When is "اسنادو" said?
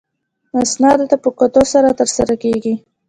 0.63-1.05